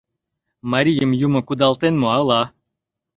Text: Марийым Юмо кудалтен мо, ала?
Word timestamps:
Марийым 0.71 1.11
Юмо 1.25 1.41
кудалтен 1.47 1.93
мо, 2.01 2.07
ала? 2.19 2.41